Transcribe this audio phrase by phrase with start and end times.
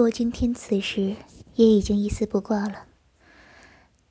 [0.00, 1.14] 罗金天此时
[1.56, 2.86] 也已经一丝不挂了。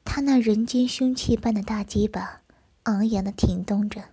[0.06, 2.42] 他那人间凶器般的大鸡巴
[2.84, 4.04] 昂扬的挺动着，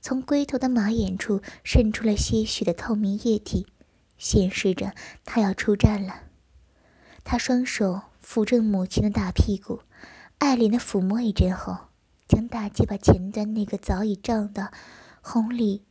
[0.00, 3.66] 从龟头的马眼处渗出了些许的透明液体，
[4.16, 4.94] 显示着
[5.26, 6.22] 他要出战了。
[7.22, 9.80] 他双手扶正母亲的大屁股，
[10.38, 11.76] 爱怜的抚摸一阵后，
[12.26, 14.72] 将大鸡巴前端那个早已胀得
[15.20, 15.82] 红里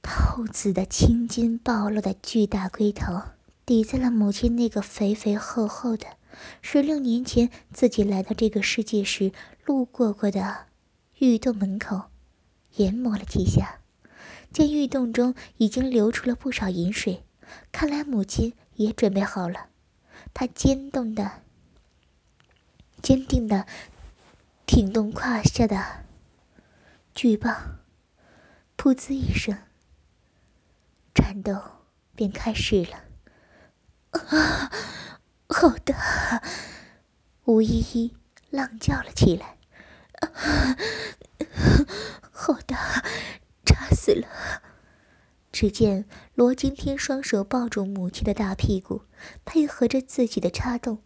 [0.00, 3.20] 透紫的青筋暴露的巨大龟头。
[3.64, 6.06] 抵在了母亲那个肥肥厚厚的
[6.60, 9.32] 十六年前自己来到这个世界时
[9.64, 10.66] 路过过的
[11.18, 12.10] 玉洞门口，
[12.76, 13.80] 研磨了几下，
[14.52, 17.22] 见玉洞中已经流出了不少银水，
[17.70, 19.68] 看来母亲也准备好了。
[20.34, 21.42] 她坚动的、
[23.00, 23.66] 坚定的
[24.66, 26.04] 挺动胯下的
[27.14, 27.78] 巨棒，
[28.76, 29.56] 噗呲一声，
[31.14, 31.56] 战斗
[32.16, 33.11] 便开始了。
[34.32, 34.70] 啊，
[35.48, 35.94] 好的！
[37.44, 38.16] 吴依依
[38.50, 39.58] 浪叫了起来。
[40.20, 40.76] 啊，
[42.32, 42.74] 好的，
[43.64, 44.26] 扎死了！
[45.52, 49.02] 只见罗惊天双手抱住母亲的大屁股，
[49.44, 51.02] 配合着自己的插动，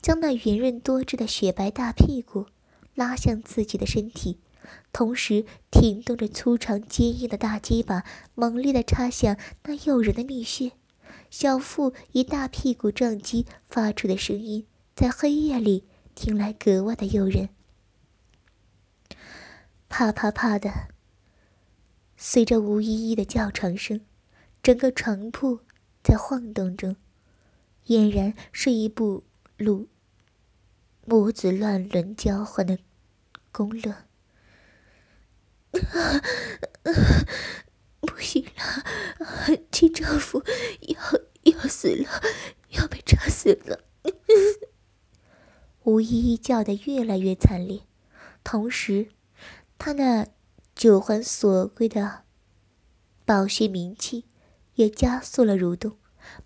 [0.00, 2.46] 将那圆润多汁的雪白大屁股
[2.94, 4.40] 拉向自己的身体，
[4.90, 8.04] 同时挺动着粗长坚硬的大鸡巴，
[8.34, 10.72] 猛烈的插向那诱人的蜜穴。
[11.30, 17.50] 小腹一大屁股撞击发出的声音，在黑夜里听来格外的诱人。
[19.88, 20.88] 啪啪啪的，
[22.16, 24.00] 随着吴依依的叫床声，
[24.60, 25.60] 整个床铺
[26.02, 26.96] 在晃动中，
[27.86, 29.24] 俨然是一部
[29.56, 29.86] 母
[31.06, 32.78] 母子乱伦交欢的
[33.52, 33.94] 宫乐。
[38.00, 38.84] 不行了，
[39.70, 40.42] 亲丈夫
[40.80, 41.00] 要
[41.62, 42.08] 要死了，
[42.70, 43.80] 要被扎死了！
[45.84, 47.80] 吴依依叫得越来越惨烈，
[48.42, 49.08] 同时，
[49.76, 50.26] 她那
[50.74, 52.22] 九环锁归的
[53.26, 54.24] 宝血冥气
[54.76, 55.98] 也加速了蠕动，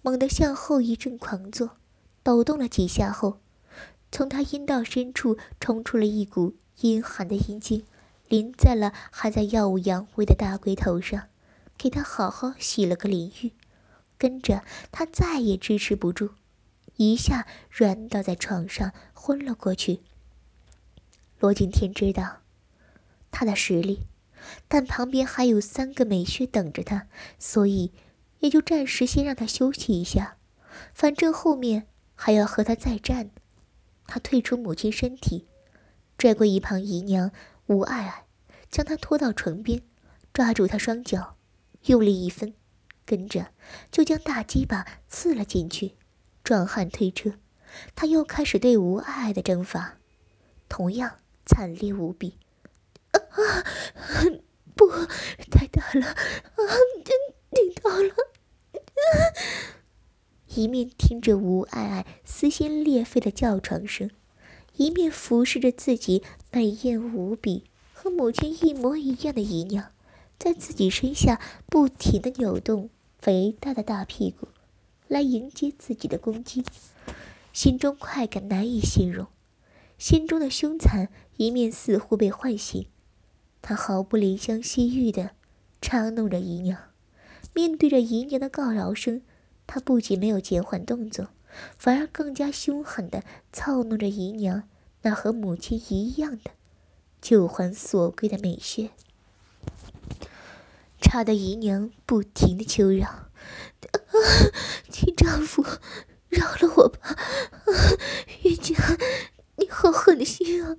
[0.03, 1.77] 猛地向后一阵狂坐，
[2.25, 3.41] 抖动了几下后，
[4.11, 7.85] 从她阴道深处冲出了一股阴寒的阴茎，
[8.29, 11.29] 淋在了还在耀武扬威的大龟头上。
[11.77, 13.51] 给他好好洗了个淋浴，
[14.19, 16.31] 跟着他再也支持不住，
[16.97, 20.01] 一下软倒在床上昏了过去。
[21.41, 22.43] 罗景天知道
[23.31, 24.07] 他的实力，
[24.69, 27.09] 但旁边还有三个美穴等着他，
[27.39, 27.93] 所以
[28.39, 30.37] 也就暂时先让他休息一下。
[30.93, 33.31] 反正后面还要和他再战。
[34.07, 35.47] 他退出母亲身体，
[36.19, 37.31] 拽过一旁姨娘
[37.67, 38.27] 吴爱爱，
[38.71, 39.83] 将她拖到床边，
[40.33, 41.37] 抓住她双脚。
[41.87, 42.55] 用力一分，
[43.07, 43.49] 跟着
[43.91, 45.93] 就将大鸡巴刺了进去，
[46.43, 47.35] 壮汉推车，
[47.95, 49.99] 他又开始对吴爱爱的征伐，
[50.69, 52.39] 同样惨烈无比。
[53.13, 53.21] 啊，
[54.75, 54.89] 不，
[55.51, 56.61] 太大了，啊，
[57.51, 58.15] 顶到了！
[60.55, 64.11] 一面听着吴爱爱撕心裂肺的叫床声，
[64.77, 66.23] 一面服侍着自己
[66.53, 69.94] 美艳无比、和母亲一模一样的姨娘。
[70.39, 74.49] 在自己身下不停的扭动肥大的大屁股，
[75.09, 76.65] 来迎接自己的攻击，
[77.53, 79.27] 心中快感难以形容，
[79.97, 82.87] 心中的凶残一面似乎被唤醒，
[83.63, 85.31] 他毫不怜香惜玉的
[85.81, 86.79] 嘲弄着姨娘，
[87.55, 89.23] 面对着姨娘的告饶声，
[89.67, 91.29] 他不仅没有减缓动作，
[91.79, 94.69] 反而更加凶狠的操弄着姨娘
[95.03, 96.51] 那和母亲一样的
[97.23, 98.91] 九环锁归的美穴。
[101.05, 103.29] 差的姨娘不停的求饶
[104.91, 105.63] ：“亲丈夫，
[106.31, 107.15] 饶了我吧！
[108.43, 108.75] 云家，
[109.57, 110.77] 你好狠心啊！”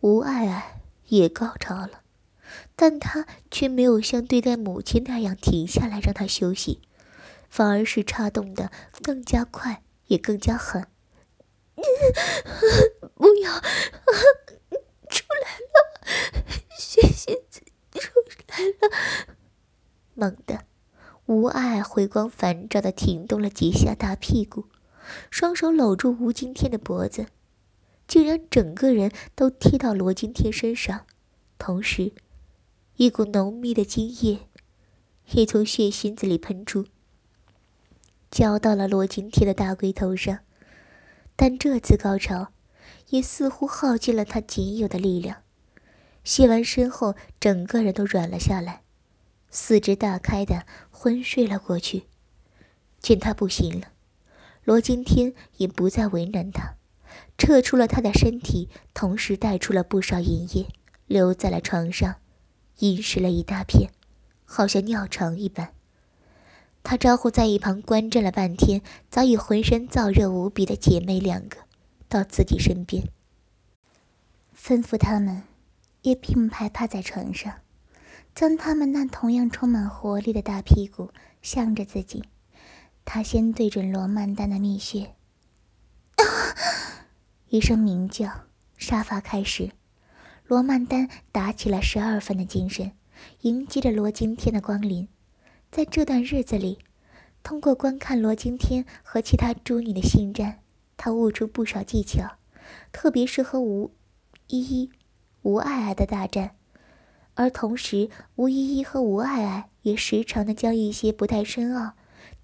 [0.00, 2.02] 吴爱爱也高潮了，
[2.74, 6.82] 但她却没有像对待母亲那样停下来让她休息，
[7.48, 10.86] 反而是插动的更加快，也更加狠。
[13.14, 13.62] 不要！
[15.42, 16.44] 来了，
[16.76, 17.62] 血血子
[17.94, 18.10] 出
[18.48, 19.34] 来了！
[20.14, 20.64] 猛地，
[21.26, 24.66] 吴爱回光返照的挺动了几下大屁股，
[25.30, 27.26] 双手搂住吴今天的脖子，
[28.06, 31.06] 竟然整个人都贴到罗今天身上，
[31.58, 32.12] 同时，
[32.96, 34.48] 一股浓密的精液
[35.32, 36.86] 也从血心子里喷出，
[38.30, 40.40] 浇到了罗今天的大龟头上。
[41.36, 42.52] 但这次高潮。
[43.10, 45.42] 也似乎耗尽了他仅有的力量，
[46.24, 48.82] 卸完身后，整个人都软了下来，
[49.50, 52.04] 四肢大开的昏睡了过去。
[53.00, 53.88] 见他不行了，
[54.64, 56.74] 罗金天也不再为难他，
[57.38, 60.66] 撤出了他的身体，同时带出了不少银液，
[61.06, 62.16] 留在了床上，
[62.80, 63.90] 饮食了一大片，
[64.44, 65.72] 好像尿床一般。
[66.82, 71.58] 他招呼在一旁观战了半天，早已浑身燥热无比的姐妹两个，
[72.08, 73.04] 到自己身边，
[74.56, 75.42] 吩咐他们
[76.02, 77.60] 也并排趴在床上，
[78.34, 81.10] 将他们那同样充满活力的大屁股
[81.42, 82.24] 向着自己。
[83.04, 85.14] 他先对准罗曼丹的蜜穴，
[87.48, 88.44] 一声鸣叫，
[88.76, 89.70] 沙发开始。
[90.46, 92.92] 罗曼丹打起了十二分的精神，
[93.42, 95.08] 迎接着罗今天的光临。
[95.70, 96.78] 在这段日子里，
[97.42, 100.60] 通过观看罗今天和其他诸女的性战，
[100.98, 102.32] 他悟出不少技巧，
[102.92, 103.94] 特别是和吴
[104.48, 104.90] 依依、
[105.40, 106.54] 吴爱爱的大战。
[107.32, 111.94] 而同时，吴依依和吴爱爱也时常的将一些不太深奥。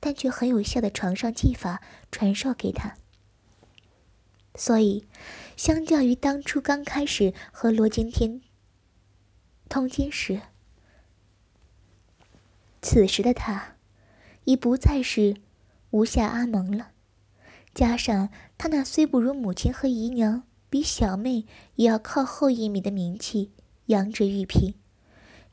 [0.01, 1.81] 但却很有效的床上技法
[2.13, 2.95] 传授给他，
[4.55, 5.07] 所以，
[5.57, 8.43] 相较于当初刚开始和罗惊天
[9.69, 10.43] 通奸时，
[12.83, 13.77] 此时的他
[14.45, 15.37] 已不再是
[15.91, 16.91] 无下阿蒙了。
[17.75, 23.53] 加上他那虽不如母亲和姨娘，比小妹也要靠后一米的名气，
[23.87, 24.75] 杨之玉萍，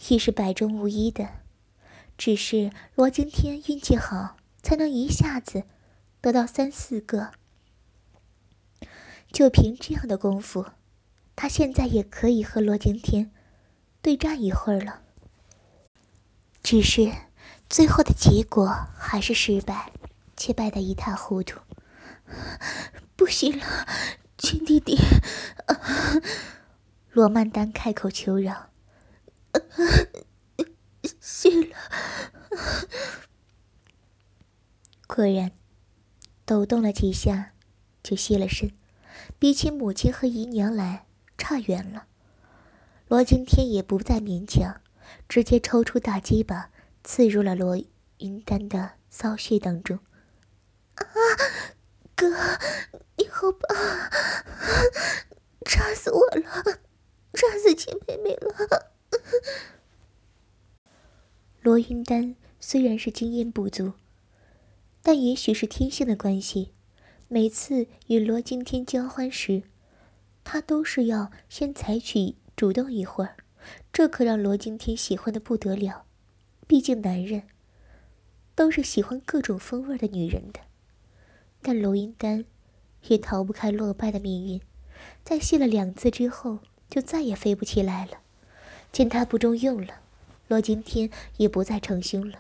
[0.10, 1.28] 亦是百中无一的。
[2.18, 4.38] 只是罗惊天运气好。
[4.64, 5.64] 才能一下子
[6.22, 7.32] 得到三四个。
[9.32, 10.68] 就凭这样的功夫，
[11.36, 13.32] 他现在也可以和罗惊天
[14.04, 15.02] 对战一会儿了。
[16.62, 17.12] 只是
[17.70, 19.92] 最后的结果还是失败，
[20.38, 21.60] 却败得一塌糊涂。
[23.16, 23.88] 不行了，
[24.38, 24.98] 亲弟弟！
[27.12, 28.70] 罗曼丹开口求饶
[31.20, 31.76] ：“谢了。”
[35.08, 35.52] 果然，
[36.46, 37.54] 抖动了几下，
[38.02, 38.72] 就歇了身，
[39.38, 41.06] 比起母亲和姨娘来
[41.38, 42.08] 差远了。
[43.08, 44.82] 罗惊天也不再勉强，
[45.28, 46.72] 直接抽出大鸡巴，
[47.04, 47.78] 刺入了罗
[48.20, 50.00] 云丹的骚穴当中。
[50.96, 51.06] 啊，
[52.22, 52.30] 哥，
[53.18, 53.76] 你好棒！
[55.66, 56.80] 扎死我了，
[57.34, 58.92] 扎死亲妹妹了！
[61.62, 63.94] 罗云丹虽然是经验不足。
[65.02, 66.74] 但也许是天性的关系，
[67.28, 69.64] 每次与罗惊天交欢时，
[70.44, 73.38] 他都是要先采取主动一会儿，
[73.92, 76.06] 这可让罗惊天喜欢的不得了。
[76.68, 77.48] 毕竟男人
[78.54, 80.60] 都是喜欢各种风味的女人的。
[81.62, 82.46] 但罗云丹
[83.08, 84.62] 也逃不开落败的命运，
[85.24, 86.60] 在谢了两次之后，
[86.90, 88.20] 就再也飞不起来了。
[88.92, 90.02] 见他不中用了，
[90.48, 92.40] 罗惊天也不再逞凶了。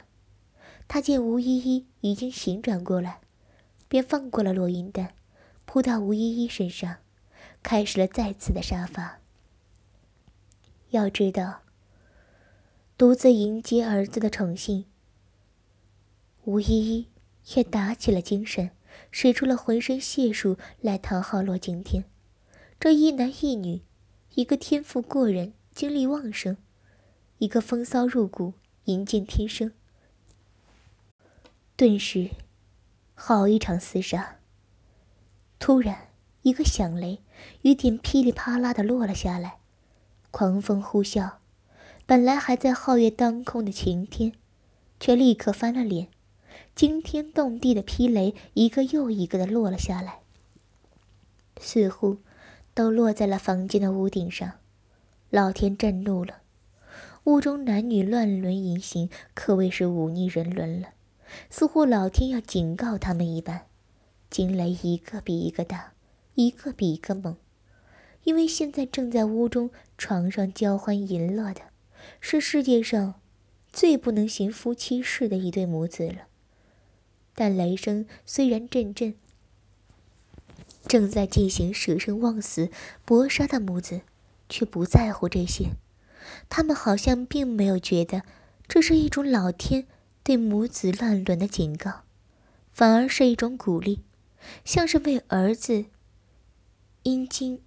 [0.87, 3.21] 他见吴依依已经醒转过来，
[3.87, 5.13] 便放过了罗云丹，
[5.65, 6.97] 扑到吴依依身上，
[7.63, 9.19] 开始了再次的杀伐。
[10.89, 11.61] 要知道，
[12.97, 14.83] 独自迎接儿子的宠幸，
[16.43, 17.07] 吴依依
[17.55, 18.71] 也打起了精神，
[19.11, 22.05] 使出了浑身解数来讨好罗惊天。
[22.79, 23.81] 这一男一女，
[24.33, 26.55] 一个天赋过人，精力旺盛；
[27.37, 28.53] 一个风骚入骨，
[28.85, 29.71] 淫贱天生。
[31.75, 32.31] 顿时，
[33.13, 34.39] 好一场厮杀。
[35.59, 36.07] 突然，
[36.41, 37.19] 一个响雷，
[37.61, 39.59] 雨点噼里啪啦的落了下来，
[40.31, 41.33] 狂风呼啸。
[42.07, 44.33] 本来还在皓月当空的晴天，
[44.99, 46.07] 却立刻翻了脸。
[46.75, 50.19] 惊天动地的霹雷，一个又一个的落了下来，
[51.59, 52.17] 似乎
[52.73, 54.53] 都落在了房间的屋顶上。
[55.29, 56.41] 老天震怒了，
[57.25, 60.89] 屋中男女乱伦淫行，可谓是忤逆人伦了。
[61.49, 63.67] 似乎老天要警告他们一般，
[64.29, 65.93] 惊雷一个比一个大，
[66.35, 67.37] 一个比一个猛。
[68.23, 71.61] 因为现在正在屋中床上交欢淫乐的，
[72.19, 73.15] 是世界上
[73.71, 76.27] 最不能行夫妻事的一对母子了。
[77.41, 79.15] 但雷声虽然阵阵，
[80.85, 82.69] 正在进行舍生忘死
[83.03, 84.01] 搏杀的母子，
[84.47, 85.71] 却不在乎这些。
[86.49, 88.21] 他们好像并没有觉得
[88.67, 89.87] 这是一种老天。
[90.21, 92.03] 对母子乱伦的警告，
[92.71, 94.03] 反而是一种鼓励，
[94.63, 95.85] 像是为儿子
[97.01, 97.59] 阴茎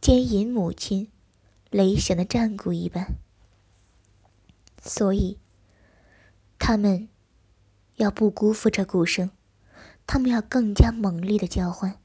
[0.00, 1.10] 奸淫母亲
[1.68, 3.08] 雷响的战鼓一般。
[4.82, 5.36] 所以，
[6.58, 7.10] 他们
[7.98, 9.30] 要不辜负这鼓声，
[10.06, 12.00] 他们要更加猛烈的交换，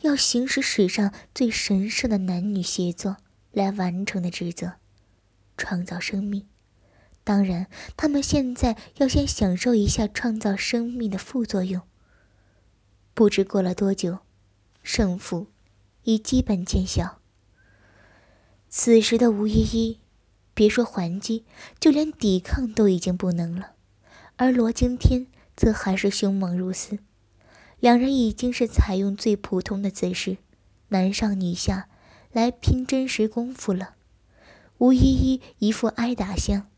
[0.00, 3.18] 要行使史上最神圣的男女协作
[3.52, 4.74] 来完成的职责，
[5.56, 6.46] 创造生命。
[7.22, 11.82] 当然，他们现在要先享受一下创造生命的副作用。
[13.12, 14.18] 不知过了多久，
[14.82, 15.48] 胜负
[16.04, 17.20] 已基本见效。
[18.68, 20.00] 此时的吴依依，
[20.54, 21.44] 别说还击，
[21.78, 23.75] 就连抵抗都已经不能了，
[24.36, 25.26] 而罗惊天
[25.56, 26.98] 则还是凶猛如斯。
[27.80, 30.38] 两人已经是采用最普通的姿势，
[30.88, 31.88] 男上女下，
[32.32, 33.94] 来拼真实功夫了。
[34.78, 36.68] 吴依依一副挨打相。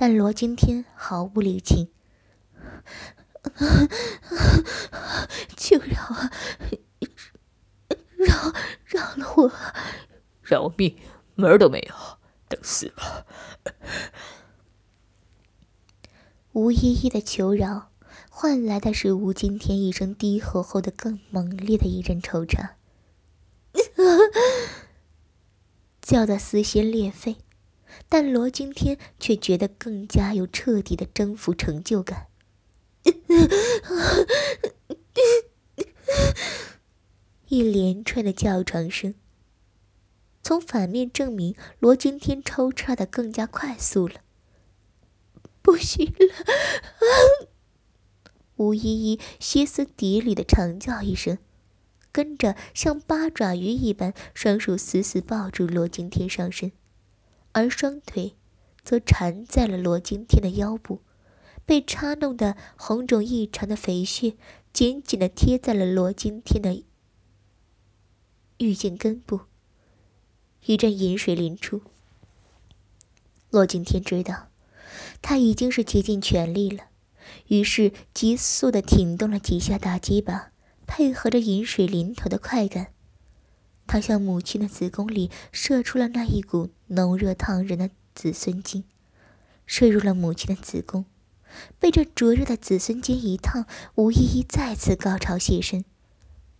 [0.00, 1.90] 但罗惊天毫不领情，
[5.56, 6.30] 就饶啊，
[8.16, 9.52] 饶饶了我，
[10.40, 10.96] 饶命
[11.34, 11.94] 门儿都没有，
[12.48, 13.26] 等死吧！
[16.58, 17.92] 吴依依的求饶，
[18.28, 22.74] 换来的是吴今天一声低吼后的更猛烈的一阵抽插，
[26.02, 27.36] 叫得撕心裂肺。
[28.08, 32.26] 但罗今天却觉得更加有彻底的征服成就感，
[37.46, 39.14] 一连串的叫床声，
[40.42, 44.14] 从反面证明罗今天抽插的更加快速了。
[45.68, 47.48] 不行了！
[48.56, 51.36] 吴依依歇斯底里的长叫一声，
[52.10, 56.72] 跟着像八爪鱼一般，双手死死抱住罗惊天上身。
[57.52, 58.34] 而双腿，
[58.82, 61.02] 则缠在了罗惊天的腰部，
[61.66, 64.38] 被插弄得红肿异常的肥穴
[64.72, 66.82] 紧紧的贴在了罗惊天的
[68.56, 69.42] 玉颈根部，
[70.64, 71.82] 一阵饮水淋出。
[73.50, 74.47] 罗惊天知道，
[75.20, 76.84] 他已经是竭尽全力了，
[77.48, 80.52] 于是急速的挺动了几下大鸡巴，
[80.86, 82.88] 配合着饮水淋头的快感。
[83.86, 88.84] 他向母亲的子宫里射出了那一股浓热烫人的子孙精，
[89.66, 91.06] 射入了母亲的子宫，
[91.78, 95.84] 被这灼热的子孙精一烫，吴依依再次高潮泄身，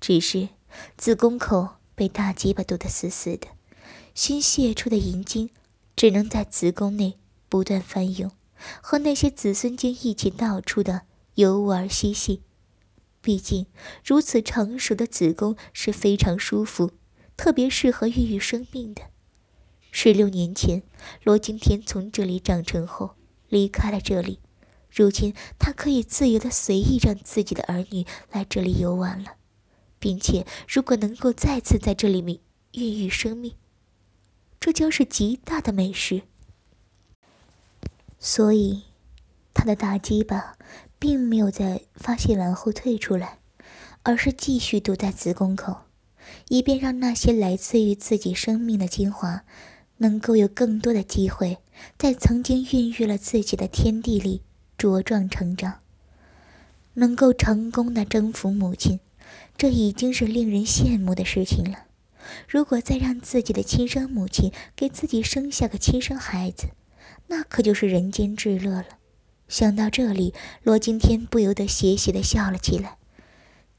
[0.01, 0.49] 只是
[0.97, 3.49] 子宫口被大鸡巴堵得死死的，
[4.15, 5.51] 新泄出的银精
[5.95, 7.19] 只能在子宫内
[7.51, 8.31] 不断翻涌，
[8.83, 11.03] 和那些子孙精一起到处的
[11.35, 12.43] 游玩嬉戏。
[13.21, 13.67] 毕竟
[14.05, 16.93] 如此成熟的子宫是非常舒服。
[17.37, 19.03] 特别适合孕育生命的。
[19.93, 20.83] 十六年前，
[21.23, 23.15] 罗惊天从这里长成后
[23.49, 24.41] 离开了这里，
[24.91, 29.37] 如今他可以自由的随意让自己的儿女来这里游玩了，
[30.01, 32.41] 并且如果能够再次在这里面
[32.73, 33.55] 孕育生命，
[34.59, 36.23] 这将是极大的美事。
[38.19, 38.83] 所以，
[39.55, 40.57] 他的大鸡巴
[40.99, 43.39] 并没有在发泄完后退出来，
[44.03, 45.83] 而是继续堵在子宫口。
[46.49, 49.45] 以便让那些来自于自己生命的精华，
[49.99, 51.59] 能够有更多的机会，
[51.97, 54.43] 在曾经孕育了自己的天地里
[54.77, 55.81] 茁壮成长，
[56.95, 59.01] 能够成功的征服母亲，
[59.57, 61.85] 这已经是令人羡慕的事情了。
[62.47, 66.69] 如果再让自己的亲生母亲给自己生下个亲生孩子，
[67.29, 68.87] 那可就是人间至乐了。
[69.49, 72.99] 想到这里，罗惊天不由得邪邪的笑了起来，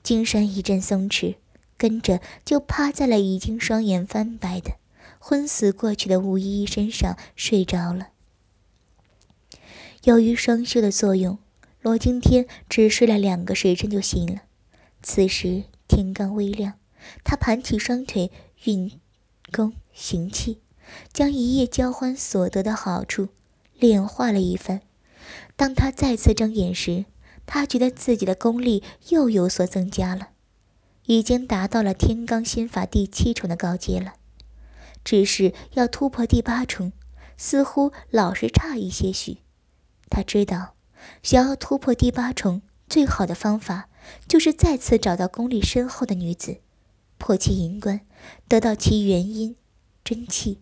[0.01, 1.35] 精神一阵松弛。
[1.77, 4.73] 跟着就趴在了已经双眼翻白的、
[5.17, 8.09] 昏死过去的吴依依身上睡着了。
[10.03, 11.39] 由于双休的作用，
[11.81, 14.41] 罗惊天只睡了两个时辰就醒了。
[15.01, 16.73] 此时天刚微亮，
[17.23, 18.29] 他盘起双腿
[18.65, 18.99] 运
[19.49, 20.59] 功行气，
[21.13, 23.29] 将一夜交欢所得的好处
[23.79, 24.81] 炼化了一番。
[25.55, 27.05] 当他再次睁眼时，
[27.45, 30.29] 他觉得自己的功力又有所增加了。
[31.05, 34.13] 已经达到了天罡心法第七重的高阶了，
[35.03, 36.91] 只是要突破第八重，
[37.35, 39.39] 似乎老是差一些许。
[40.07, 40.75] 他知道，
[41.23, 43.89] 想要突破第八重，最好的方法
[44.27, 46.59] 就是再次找到功力深厚的女子，
[47.17, 48.01] 破其银关，
[48.47, 49.55] 得到其元因
[50.03, 50.59] 真气，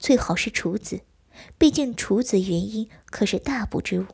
[0.00, 1.02] 最好是处子，
[1.58, 4.06] 毕竟处子元阴可是大补之物，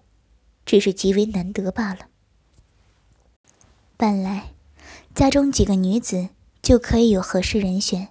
[0.66, 2.06] 只是极为难得罢了。
[3.96, 4.48] 本来。
[5.14, 6.30] 家中几个女子
[6.62, 8.08] 就可以有合适人选，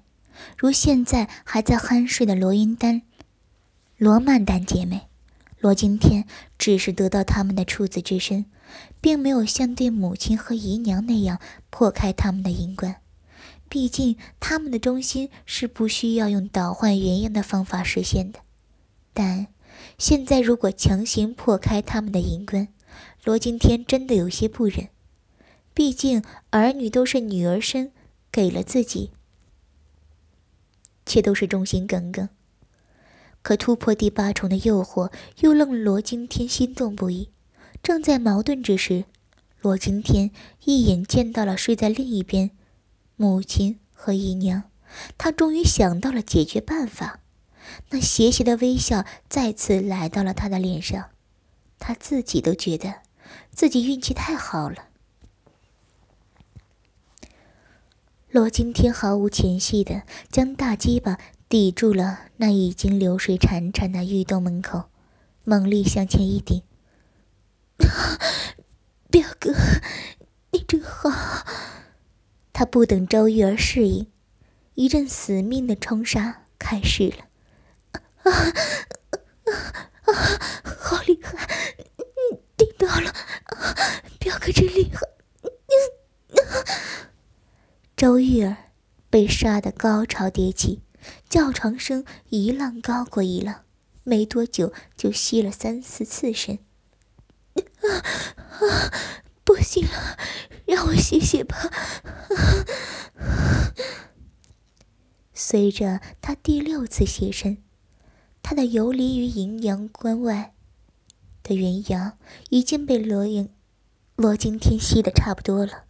[0.55, 3.01] 如现在还在酣睡的罗云丹、
[3.97, 5.07] 罗曼丹姐妹。
[5.59, 6.27] 罗惊天
[6.59, 8.45] 只是得到他们的处子之身，
[9.01, 11.39] 并没有像对母亲和姨娘那样
[11.71, 12.97] 破开他们的阴关。
[13.67, 18.41] 毕竟他们的忠心是不需要用倒换元婴的方法实现的。
[19.13, 19.47] 但
[19.97, 22.67] 现在如果强行破开他们的银关，
[23.23, 24.89] 罗惊天真的有些不忍。
[25.73, 27.93] 毕竟儿女都是女儿身
[28.31, 29.11] 给了自己，
[31.05, 32.27] 却都是忠心耿耿。
[33.41, 37.29] 可突破第八重的诱惑，又令罗惊天心动不已。
[37.81, 39.05] 正在矛盾之时，
[39.61, 40.31] 罗惊天
[40.65, 42.51] 一眼见到了睡在另一边
[43.15, 44.63] 母亲和姨娘，
[45.17, 47.20] 他终于想到了解决办法。
[47.89, 51.09] 那邪邪的微笑再次来到了他的脸上，
[51.79, 53.01] 他自己都觉得
[53.51, 54.87] 自己运气太好了。
[58.29, 61.17] 罗惊天毫无前戏的将大鸡巴
[61.49, 64.85] 抵住了那已经流水潺潺的玉洞门口，
[65.43, 66.63] 猛力向前一顶。
[69.09, 69.53] 表哥，
[70.51, 71.09] 你真好！
[72.53, 74.07] 他不等周玉儿适应，
[74.75, 77.25] 一阵死命的冲杀开始了。
[78.23, 78.31] 啊
[79.45, 79.53] 啊
[80.05, 80.13] 啊！
[80.79, 81.75] 好厉害！
[82.57, 83.13] 顶到了！
[84.19, 85.01] 表哥真厉害！
[87.95, 88.57] 周玉儿
[89.09, 90.81] 被杀得高潮迭起，
[91.29, 93.65] 叫床声一浪高过一浪，
[94.03, 96.59] 没多久就吸了三四次身。
[97.55, 97.87] 啊
[98.59, 98.93] 啊！
[99.43, 100.17] 不行了，
[100.65, 101.57] 让我歇歇吧。
[105.33, 107.63] 随着他第六次歇身。
[108.51, 110.53] 他的游离于阴阳关外
[111.41, 112.17] 的元阳
[112.49, 113.47] 已经被罗影、
[114.17, 115.85] 罗惊天吸的差不多了，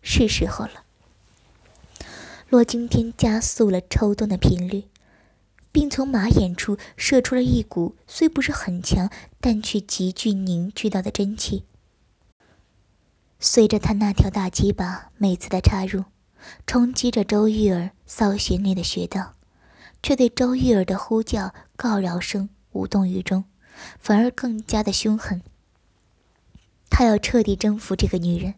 [0.00, 0.84] 是时候了。
[2.48, 4.84] 罗惊天加速了抽动的频率，
[5.70, 11.64] 并从马眼处射出了一股虽不是很强，但却极具凝聚到的真气。
[13.38, 16.04] 随着他那条大鸡巴每次的插入，
[16.66, 19.34] 冲击着周玉儿骚穴内的穴道。
[20.02, 23.44] 却对周玉儿的呼叫、告饶声无动于衷，
[23.98, 25.42] 反而更加的凶狠。
[26.90, 28.54] 他要彻底征服这个女人，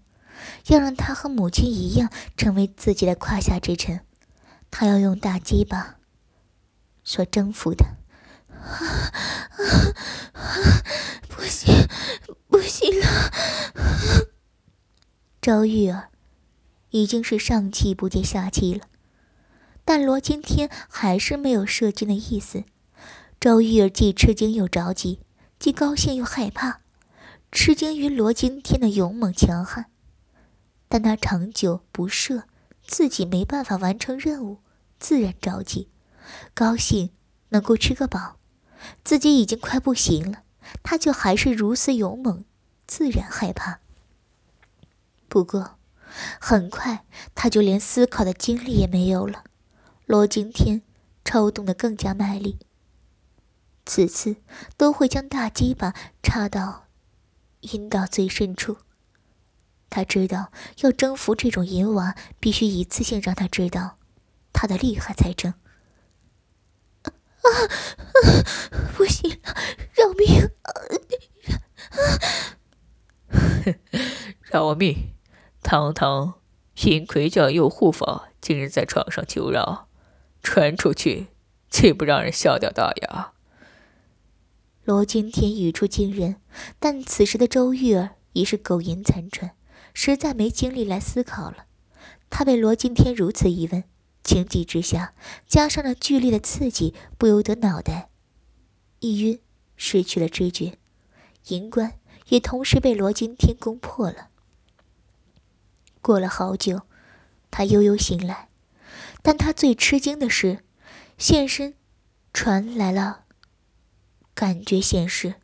[0.68, 4.00] 要让她和母亲一样成为自己的胯下之臣。
[4.70, 5.96] 他要用大鸡巴
[7.02, 7.96] 所征服的。
[11.28, 11.88] 不行，
[12.48, 13.06] 不行了！
[15.40, 16.08] 周玉儿
[16.90, 18.86] 已经是上气不接下气了。
[19.84, 22.64] 但罗青天还是没有射精的意思。
[23.40, 25.20] 周玉儿既吃惊又着急，
[25.60, 26.80] 既高兴又害怕。
[27.52, 29.86] 吃惊于罗惊天的勇猛强悍，
[30.88, 32.44] 但他长久不射，
[32.84, 34.58] 自己没办法完成任务，
[34.98, 35.88] 自然着急。
[36.52, 37.10] 高兴
[37.50, 38.38] 能够吃个饱，
[39.04, 40.42] 自己已经快不行了，
[40.82, 42.44] 他就还是如此勇猛，
[42.86, 43.78] 自然害怕。
[45.28, 45.78] 不过，
[46.40, 47.04] 很快
[47.36, 49.44] 他就连思考的精力也没有了。
[50.06, 50.82] 罗惊天
[51.24, 52.58] 抽动的更加卖力，
[53.88, 54.36] 此次
[54.76, 56.84] 都会将大鸡巴插到
[57.60, 58.76] 阴道最深处。
[59.88, 63.96] 他知道要征服这种淫娃，必须一次性让他知道
[64.52, 65.54] 他的厉害才成。
[67.02, 67.08] 啊
[67.40, 67.48] 啊！
[68.94, 69.40] 不行，
[69.94, 70.50] 饶命！
[74.52, 75.14] 饶命！
[75.62, 76.34] 堂堂
[76.82, 79.88] 阴魁教右护法，竟然在床上求饶！
[80.42, 81.28] 传出去，
[81.70, 83.32] 岂不让人笑掉大牙？
[84.88, 86.36] 罗惊天语出惊人，
[86.78, 89.50] 但此时的周玉儿已是苟延残喘，
[89.92, 91.66] 实在没精力来思考了。
[92.30, 93.84] 他被罗惊天如此一问，
[94.24, 95.12] 情急之下，
[95.46, 98.08] 加上那剧烈的刺激，不由得脑袋
[99.00, 99.38] 一晕，
[99.76, 100.78] 失去了知觉。
[101.48, 101.98] 银冠
[102.28, 104.30] 也同时被罗惊天攻破了。
[106.00, 106.80] 过了好久，
[107.50, 108.48] 他悠悠醒来。
[109.20, 110.64] 但他最吃惊的是，
[111.18, 111.74] 现身
[112.32, 113.26] 传来了
[114.38, 115.34] 感觉显示，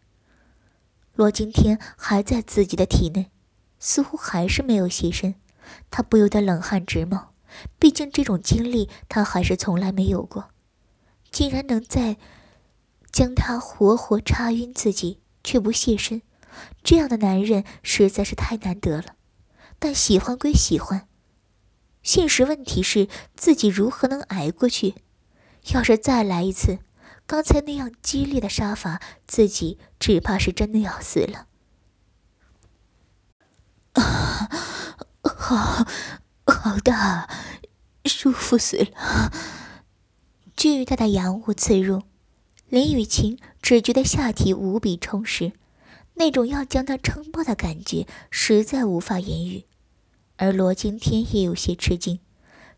[1.16, 3.28] 罗今天还在自己的体内，
[3.80, 5.34] 似乎还是没有现身。
[5.90, 7.34] 他不由得冷汗直冒，
[7.80, 10.48] 毕竟这种经历他还是从来没有过，
[11.32, 12.18] 竟然能在
[13.10, 16.22] 将他活活插晕自己却不现身，
[16.84, 19.16] 这样的男人实在是太难得了。
[19.80, 21.08] 但喜欢归喜欢。
[22.04, 24.94] 现实问题是自己如何能挨过去？
[25.72, 26.78] 要是再来一次，
[27.26, 31.46] 刚才那样激烈的杀伐，自己只怕是真的要死了。
[33.94, 34.48] 啊，
[35.22, 35.86] 好，
[36.46, 37.28] 好大，
[38.04, 39.32] 舒服死了！
[40.56, 42.02] 巨大的阳物刺入，
[42.68, 45.52] 林雨晴只觉得下体无比充实，
[46.14, 49.64] 那种要将他撑爆的感觉，实在无法言语。
[50.36, 52.20] 而罗惊天也有些吃惊，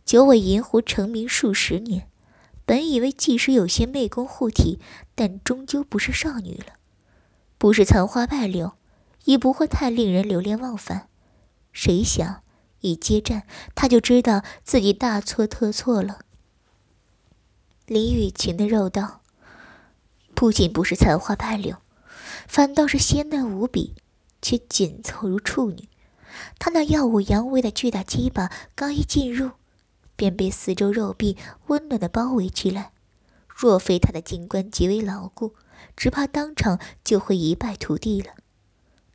[0.05, 2.09] 九尾银狐成名数十年，
[2.67, 4.81] 本以为即使有些媚功护体，
[5.15, 6.75] 但终究不是少女了，
[7.57, 8.73] 不是残花败柳，
[9.25, 11.09] 亦不会太令人流连忘返。
[11.73, 12.43] 谁想
[12.81, 13.45] 一接战，
[13.77, 16.19] 他就知道自己大错特错了。
[17.87, 19.21] 林雨晴的肉道，
[20.35, 21.77] 不仅不是残花败柳，
[22.49, 23.95] 反倒是鲜嫩无比，
[24.43, 25.89] 却紧凑如处女。
[26.59, 29.53] 他那耀武扬威的巨大鸡巴刚一进入，
[30.17, 31.37] 便被四周肉壁
[31.69, 32.91] 温暖的包围起来。
[33.49, 35.55] 若非他的金冠极为牢固，
[35.97, 38.33] 只怕当场就会一败涂地了。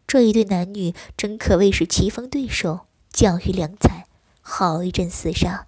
[0.08, 4.06] 这一对男女真可谓是棋逢对手，将遇良才，
[4.42, 5.68] 好一阵厮杀。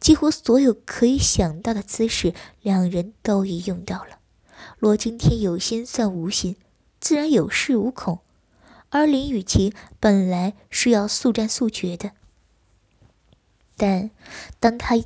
[0.00, 4.18] 几乎所有可以想到的姿势，两人都已用到了。
[4.78, 6.56] 罗惊天有心算无心，
[7.00, 8.20] 自然有恃无恐。
[8.90, 12.12] 而林雨晴本来是要速战速决的，
[13.78, 14.10] 但
[14.60, 14.96] 当他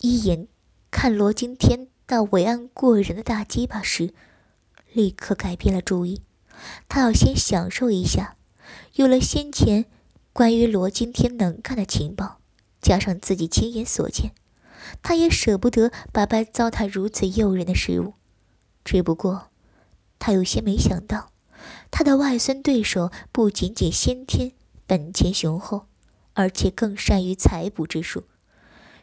[0.00, 0.48] 一眼
[0.90, 4.14] 看罗惊天那伟岸过人的大鸡巴时，
[4.92, 6.22] 立刻改变了主意。
[6.88, 8.36] 他要先享受一下，
[8.94, 9.86] 有了先前
[10.32, 12.38] 关于罗惊天能干的情报，
[12.80, 14.32] 加上自己亲眼所见，
[15.02, 18.14] 他也舍不得白白糟蹋如此诱人的食物。
[18.84, 19.48] 只不过，
[20.18, 21.32] 他有些没想到，
[21.90, 24.52] 他的外孙对手不仅仅先天
[24.86, 25.86] 本钱雄厚，
[26.34, 28.24] 而且更善于采补之术。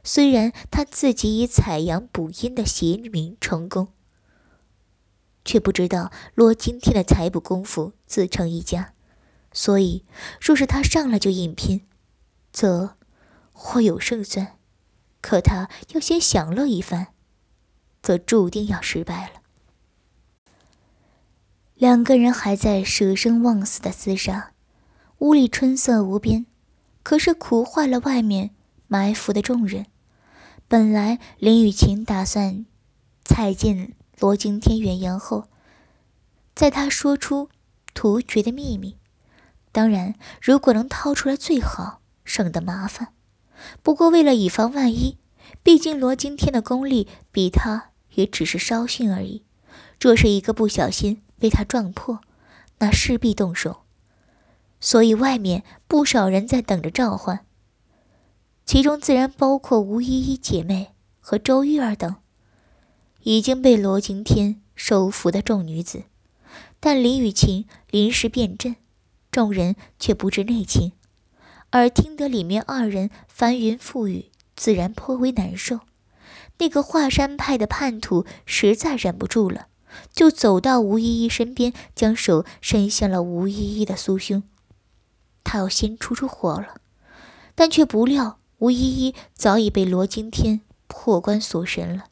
[0.04, 3.90] 虽然他自己以采阳补阴的邪名成功。
[5.46, 8.94] 却不知道罗今天的采补功夫自成一家，
[9.52, 10.06] 所以
[10.40, 11.88] 若是他上来就硬拼，
[12.52, 12.98] 则
[13.52, 14.58] 或有胜算；
[15.22, 17.08] 可他要先享乐一番，
[18.04, 19.42] 则注定要失败了。
[21.74, 24.52] 两个人还在舍生忘死的厮杀，
[25.20, 26.46] 屋里春色无边，
[27.10, 28.52] 可是苦坏了外面
[28.88, 29.88] 埋伏的众人。
[30.68, 32.68] 本来林雨晴打算
[33.26, 33.96] 踩进。
[34.20, 35.46] 罗惊天远扬后，
[36.54, 37.50] 在他说出
[37.96, 38.98] 突厥的秘密，
[39.72, 43.08] 当然，如果能掏出来最好，省得麻烦。
[43.82, 45.18] 不过为了以防万一，
[45.64, 49.44] 毕竟罗惊天的功力比他也只是稍逊而已。
[50.00, 52.22] 若是一个不小心被他撞破，
[52.78, 53.82] 那势必动手。
[54.80, 57.46] 所以外面不少人在等着召唤，
[58.66, 62.16] 其中自然包括吴依依姐妹和周玉儿等。
[63.24, 66.04] 已经被罗惊天收服的众女子，
[66.80, 68.78] 但林雨晴临时变阵，
[69.30, 70.94] 众人却不知内情，
[71.72, 75.82] 而听得里面二人翻云覆雨，自然颇为难受。
[76.60, 79.68] 那个华山派的叛徒实在忍不住了，
[80.14, 84.44] 就走到吴依依身边，将手伸向了吴依依的酥胸。
[85.52, 86.76] 他要先出出火了，
[87.56, 92.04] 但却不料吴依依早已被罗惊天破关锁神了。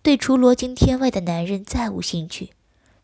[0.00, 2.50] 对除罗惊天外的男人再无兴趣，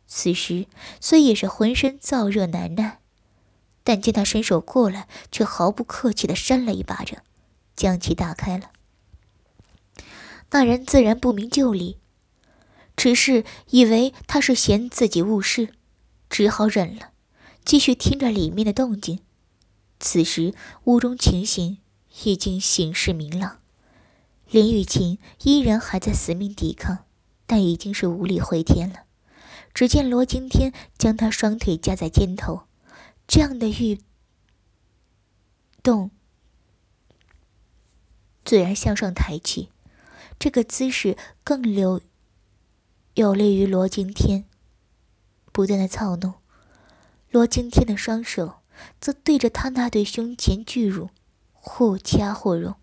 [0.07, 0.67] 此时
[1.01, 3.01] 虽也是浑身燥热难耐，
[3.83, 7.21] 但见他伸手过来，却毫不客气地扇了一巴掌，
[7.75, 8.71] 将其打开了。
[10.53, 11.99] 那人自然不明就里，
[12.95, 15.71] 只是以为他是嫌自己误事，
[16.31, 17.11] 只好忍了，
[17.65, 19.19] 继续听着里面的动静。
[20.03, 21.79] 此时屋中情形
[22.25, 23.61] 已经形势明朗。
[24.51, 27.07] 林雨晴依然还在死命抵抗，
[27.47, 29.05] 但已经是无力回天了。
[29.73, 32.65] 只见罗惊天将他双腿夹在肩头，
[33.29, 34.01] 这样的欲
[35.85, 36.11] 动
[38.45, 39.71] 自然向上抬起，
[40.37, 42.01] 这个姿势更有
[43.15, 44.45] 有利于罗惊天
[45.53, 46.35] 不断的操弄。
[47.31, 48.62] 罗惊天的双手
[49.01, 51.11] 则对着他那对胸前巨乳，
[51.53, 52.77] 或掐或揉。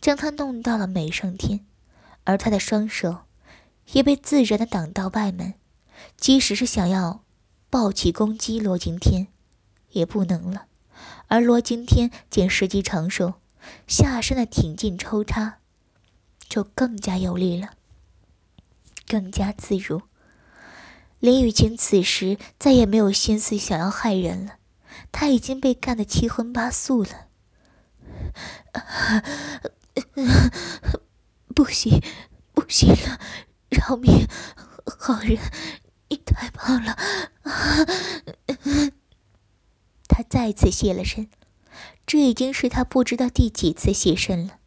[0.00, 1.64] 将他弄到了美上天，
[2.24, 3.20] 而他的双手
[3.92, 5.54] 也被自然的挡到外门，
[6.16, 7.22] 即使是想要
[7.70, 9.28] 抱起攻击罗惊天，
[9.90, 10.66] 也不能了。
[11.28, 13.34] 而罗惊天见时机成熟，
[13.86, 15.58] 下身的挺进抽插
[16.48, 17.70] 就更加有力了，
[19.06, 20.02] 更加自如。
[21.20, 24.54] 林雨晴此时再也没有心思想要害人了，
[25.12, 27.26] 他已经被干得七荤八素了。
[31.54, 32.02] 不行，
[32.52, 33.20] 不行了！
[33.68, 34.26] 饶命，
[34.84, 35.38] 好人，
[36.08, 36.96] 你太棒了！
[40.08, 41.28] 他再次现了身，
[42.06, 44.58] 这已经是他不知道第几次现身了。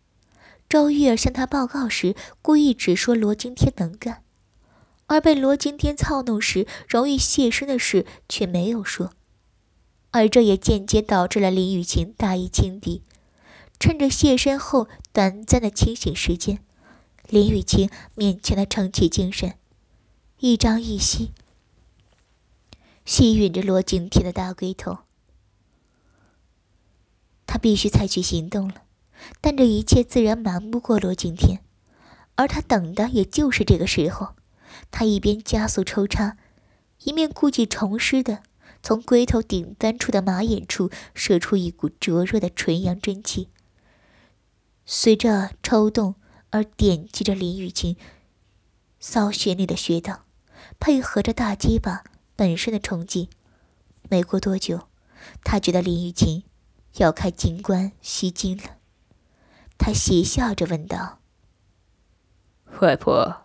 [0.69, 4.23] 周玉儿向他报告时，故意只说罗惊天能干，
[5.07, 9.11] 而被罗惊天操弄时容易现身的事却没有说，
[10.13, 13.01] 而这也间接导致了林雨晴大意轻敌。
[13.79, 16.59] 趁着卸身后短暂的清醒时间，
[17.27, 19.55] 林雨晴勉强的撑起精神，
[20.39, 21.31] 一张一吸，
[23.03, 24.99] 吸吮着罗景天的大龟头。
[27.47, 28.83] 他必须采取行动了，
[29.41, 31.59] 但这一切自然瞒不过罗景天，
[32.35, 34.35] 而他等的也就是这个时候。
[34.91, 36.37] 他一边加速抽插，
[37.03, 38.43] 一面故技重施的
[38.83, 43.47] 从龟头顶端处的马眼处射出一股灼热的纯阳真气，
[44.85, 46.15] 随着抽动
[46.49, 47.95] 而点击着林雨晴
[48.99, 50.25] 骚穴内的穴道，
[50.79, 52.03] 配合着大鸡巴
[52.35, 53.29] 本身的冲击。
[54.09, 54.89] 没过多久，
[55.45, 56.43] 他觉得林雨晴
[56.97, 58.77] 要开金关吸精了，
[59.77, 61.19] 他邪笑着问道
[62.81, 63.43] ：“外婆。”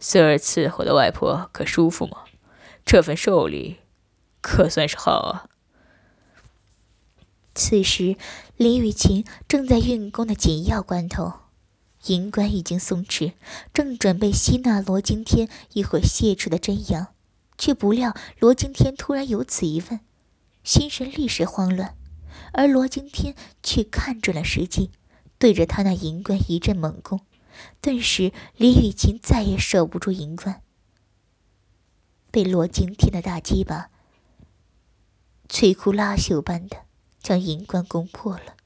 [0.00, 2.18] 孙儿伺候的外婆可舒服吗？
[2.84, 3.78] 这份寿礼
[4.40, 5.48] 可算是好啊。
[7.54, 8.16] 此时，
[8.56, 11.32] 林雨晴正在运功的紧要关头，
[12.06, 13.32] 银冠已经松弛，
[13.74, 17.08] 正准备吸纳罗惊天一会泄出的真阳，
[17.56, 19.98] 却不料罗惊天突然有此一问，
[20.62, 21.96] 心神立时慌乱，
[22.52, 24.92] 而罗惊天却看准了时机，
[25.36, 27.20] 对着他那银冠一阵猛攻。
[27.80, 30.62] 顿时，李雨晴再也守不住银冠，
[32.30, 33.90] 被罗惊天的大鸡巴
[35.48, 36.76] 摧枯拉朽般的
[37.20, 38.56] 将银冠攻破了。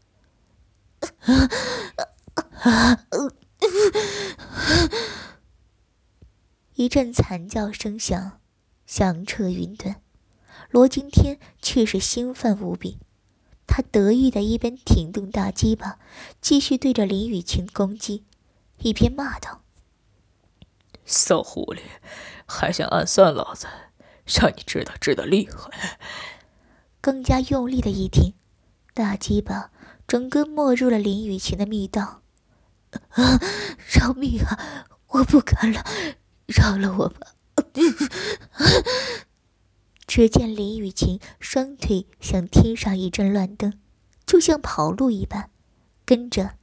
[6.75, 8.41] 一阵惨叫声响，
[8.87, 10.03] 响彻云端。
[10.71, 12.99] 罗惊天却是兴奋无比，
[13.67, 15.99] 他得意的一边挺动大鸡巴，
[16.41, 18.25] 继续对着林雨晴攻击。
[18.79, 19.63] 一边骂道
[21.05, 21.81] ：“骚狐狸，
[22.47, 23.67] 还想暗算老子？
[24.25, 25.99] 让你知道知道厉害！”
[27.03, 28.33] 更加用力的一挺，
[28.95, 29.71] 大鸡巴
[30.07, 32.23] 整个没入了林雨晴的密道。
[33.09, 33.41] 啊！
[33.89, 34.87] 饶命啊！
[35.09, 35.85] 我不敢了，
[36.47, 37.35] 饶了我吧！
[40.07, 43.79] 只见林雨晴双腿向天上一阵乱蹬，
[44.25, 45.51] 就像跑路一般，
[46.05, 46.55] 跟着。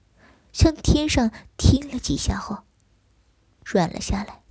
[0.53, 2.59] 向天上踢了几下后，
[3.65, 4.43] 软了下来。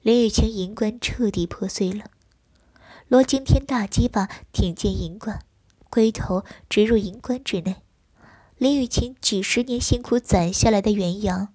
[0.00, 2.11] 林雨晴银冠彻底破碎了。
[3.12, 5.44] 罗惊天大鸡巴挺进银棺，
[5.90, 7.82] 龟头直入银棺之内。
[8.56, 11.52] 林雨晴几十年辛苦攒下来的元阳，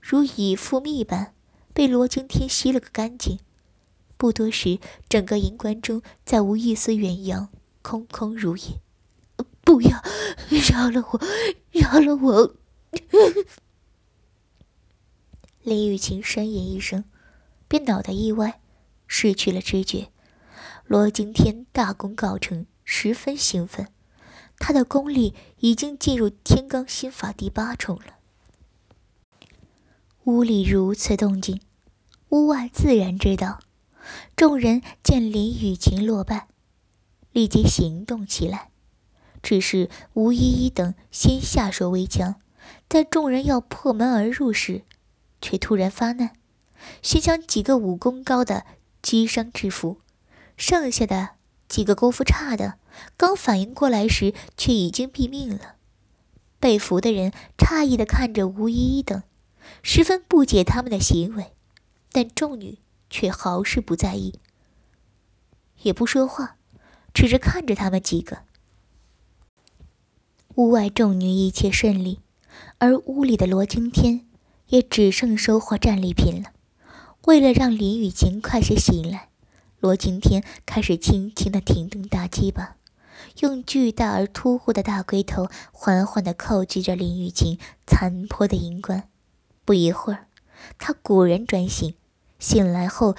[0.00, 1.34] 如已复蜜般
[1.72, 3.40] 被罗惊天吸了个干净。
[4.16, 7.48] 不多时，整个银棺中再无一丝元阳，
[7.82, 8.80] 空空如也。
[9.62, 10.00] 不要，
[10.70, 11.20] 饶了我，
[11.72, 12.54] 饶了我！
[15.64, 17.02] 林雨晴呻吟一声，
[17.66, 18.60] 便脑袋一歪，
[19.08, 20.12] 失去了知觉。
[20.88, 23.88] 罗惊天大功告成，十分兴奋，
[24.58, 28.16] 他的功力已经进入天罡心法第八重了。
[30.24, 31.60] 屋里如此动静，
[32.30, 33.60] 屋外自然知道。
[34.34, 36.48] 众人见林雨晴落败，
[37.32, 38.70] 立即行动起来。
[39.42, 42.36] 只是吴依依等先下手为强，
[42.88, 44.84] 在众人要破门而入时，
[45.42, 46.30] 却突然发难，
[47.02, 48.64] 先将几个武功高的
[49.02, 50.00] 击伤制服，
[50.58, 51.30] 剩下的
[51.68, 52.78] 几个功夫差的，
[53.16, 55.76] 刚反应过来时，却已经毙命了。
[56.60, 59.22] 被俘的人诧异的看着吴依依等，
[59.82, 61.52] 十分不解他们的行为，
[62.10, 64.40] 但众女却毫是不在意，
[65.82, 66.56] 也不说话，
[67.14, 68.38] 只是看着他们几个。
[70.56, 72.18] 屋外众女一切顺利，
[72.78, 74.26] 而屋里的罗惊天
[74.66, 76.50] 也只剩收获战利品了。
[77.26, 79.27] 为了让林雨晴快些醒来，
[79.80, 82.76] 罗惊天开始轻轻的停动大鸡巴，
[83.40, 89.08] 用巨大而突兀的大龟头缓缓的靠击着林雨晴残破的银冠。
[89.64, 90.26] 不一会儿，
[90.78, 91.94] 他果然转醒。
[92.40, 93.16] 醒来后，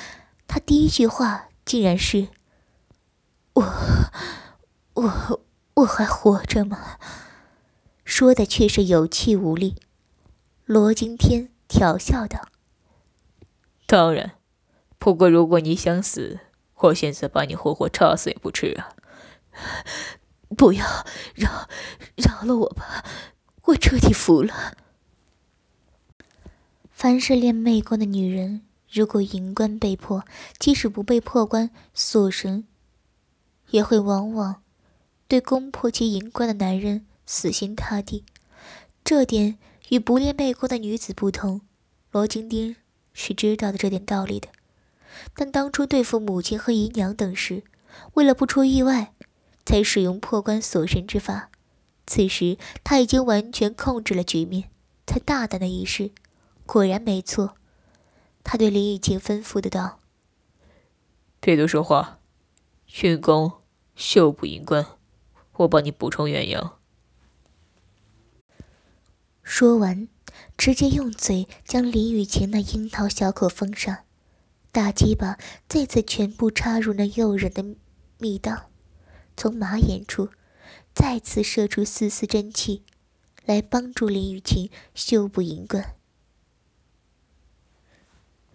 [0.47, 2.27] 他第一句话竟然是
[3.53, 3.63] ：“我，
[4.93, 5.41] 我，
[5.75, 6.97] 我还活着吗？”
[8.03, 9.75] 说的却是有气无力。
[10.65, 12.47] 罗惊天调笑道
[13.85, 14.33] ：“当然，
[14.97, 16.39] 不过如果你想死，
[16.79, 18.95] 我现在把你活活插死也不迟啊！
[20.57, 20.85] 不要，
[21.35, 21.67] 饶
[22.15, 23.05] 饶了我吧，
[23.63, 24.77] 我彻底服了。
[26.91, 28.61] 凡是练媚功的女人，
[28.91, 30.23] 如果银关被破，
[30.57, 32.65] 即使不被破关锁神，
[33.69, 34.63] 也会往往
[35.27, 38.25] 对攻破其银关的男人。”死心塌地，
[39.03, 41.61] 这点与不练媚功的女子不同。
[42.09, 42.75] 罗金丁
[43.13, 44.49] 是知道的这点道理的，
[45.33, 47.63] 但当初对付母亲和姨娘等时，
[48.13, 49.13] 为了不出意外，
[49.65, 51.49] 才使用破关锁神之法。
[52.07, 54.69] 此时他已经完全控制了局面，
[55.05, 56.11] 才大胆的一试，
[56.65, 57.55] 果然没错。
[58.43, 59.99] 他对林雨晴吩咐的道
[61.39, 62.19] ：“别多说话，
[63.01, 63.51] 运功
[63.95, 64.85] 修补银关，
[65.57, 66.79] 我帮你补充元阳。”
[69.43, 70.07] 说完，
[70.57, 73.99] 直接用嘴将林雨晴那樱桃小口封上，
[74.71, 77.65] 大鸡巴再次全部插入那诱人的
[78.19, 78.69] 密道，
[79.35, 80.29] 从马眼处
[80.93, 82.83] 再次射出丝丝真气，
[83.45, 85.95] 来帮助林雨晴修补银冠。